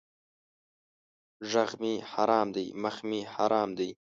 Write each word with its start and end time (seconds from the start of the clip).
ږغ 1.51 1.69
مې 1.81 1.93
حرام 2.11 2.47
دی 2.55 2.65
مخ 2.83 2.95
مې 3.09 3.21
حرام 3.35 3.69
دی! 3.79 3.89